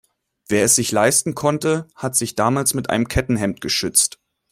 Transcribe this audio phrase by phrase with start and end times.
[0.47, 4.19] Wer es sich leisten konnte, hat sich damals mit einem Kettenhemd geschützt.